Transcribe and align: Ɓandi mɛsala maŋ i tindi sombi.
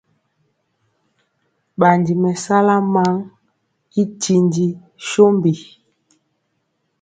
Ɓandi 1.79 2.13
mɛsala 2.21 2.75
maŋ 2.93 3.13
i 4.01 4.03
tindi 4.21 4.65
sombi. 5.09 5.53